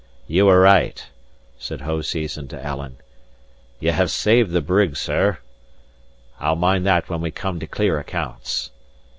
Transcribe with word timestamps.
"Ye 0.25 0.41
were 0.41 0.59
right," 0.59 1.07
said 1.59 1.81
Hoseason 1.81 2.47
to 2.47 2.65
Alan. 2.65 2.97
"Ye 3.79 3.91
have 3.91 4.09
saved 4.09 4.49
the 4.49 4.59
brig, 4.59 4.97
sir. 4.97 5.37
I'll 6.39 6.55
mind 6.55 6.87
that 6.87 7.07
when 7.07 7.21
we 7.21 7.29
come 7.29 7.59
to 7.59 7.67
clear 7.67 7.99
accounts." 7.99 8.71